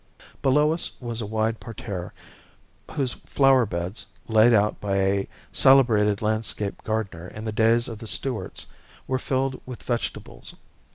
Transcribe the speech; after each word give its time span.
Below 0.41 0.73
us 0.73 0.93
was 0.99 1.21
a 1.21 1.27
wide 1.27 1.59
parterre 1.59 2.11
whose 2.89 3.13
flower 3.13 3.67
beds, 3.67 4.07
laid 4.27 4.51
out 4.51 4.81
by 4.81 4.95
a 4.97 5.27
celebrated 5.51 6.23
landscape 6.23 6.81
gardener 6.83 7.27
in 7.27 7.45
the 7.45 7.51
days 7.51 7.87
of 7.87 7.99
the 7.99 8.07
Stuarts, 8.07 8.65
were 9.05 9.19
filled 9.19 9.61
with 9.67 9.83
vegetables. 9.83 10.55